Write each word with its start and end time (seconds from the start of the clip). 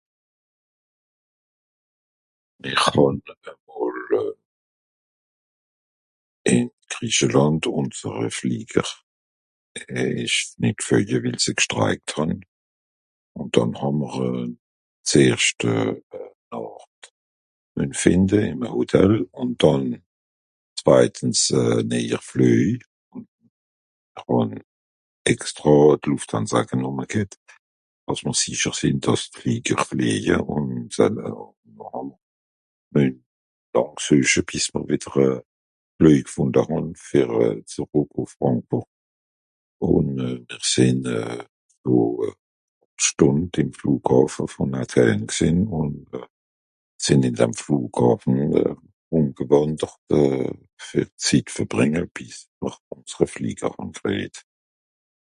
Ìch 2.69 2.83
hà 2.83 2.91
e 3.49 3.51
mol, 3.67 3.99
ìn 6.53 6.67
Griechelànd, 6.91 7.63
ùnsere 7.79 8.29
Flieger 8.39 8.89
ìsch 10.23 10.39
nìt 10.61 10.77
gflöje 10.83 11.17
wil 11.23 11.39
sie 11.43 11.53
gstriekt 11.59 12.09
hàn. 12.15 12.31
Ùn 13.39 13.47
dànn 13.53 13.73
hà 13.79 13.89
mr 13.99 14.29
zeerscht 15.09 15.61
e 15.73 15.75
Nàcht 16.51 17.01
müen 17.75 17.91
fìnde 18.01 18.37
ìm 18.51 18.59
e 18.65 18.67
Hotel 18.77 19.13
ùn 19.41 19.51
dànn 19.61 19.85
zweitens 20.81 21.41
e 21.61 21.63
néier 21.91 22.21
Flöj. 22.29 22.65
Mr 23.15 24.21
hàn 24.27 24.49
extra(...) 25.33 25.75
dàss 28.07 28.21
mr 28.27 28.35
sicher 28.41 28.73
sìnn 28.79 28.99
àss 29.11 29.23
d'Flieger 29.33 29.79
flìeje 29.89 30.35
ùn 30.45 30.65
sueche 34.05 34.41
bìs 34.47 34.65
mr 34.73 34.83
wìdder 34.89 35.15
e 35.23 35.25
Flöj 35.97 36.19
gfùnde 36.27 36.61
hàn 36.69 36.85
fer 37.07 37.29
euh... 37.41 37.59
zerrùck 37.73 38.11
ùff 38.21 38.33
Bangkok. 38.41 38.87
Ùn 39.79 40.07
euh... 40.27 40.37
mr 40.49 40.59
sìnn 40.73 40.99
e 41.07 41.09
Stùnd 43.09 43.51
ìm 43.61 43.69
Flùghàffe(...) 43.77 44.43
gsìnn 45.33 45.59
ùn 45.79 45.91
sìnn 47.05 47.21
ìn 47.27 47.35
dam 47.37 47.51
Flughàffe 47.53 48.27
rùmgewàndert 49.11 49.95
euh... 50.19 50.51
fer 50.81 51.07
Zitt 51.25 51.47
verbrìnge 51.55 52.01
bìs 52.15 52.37
mr 52.61 52.73
ùnser 52.91 53.27
Flieger 53.33 53.73
krìejt. 53.93 54.35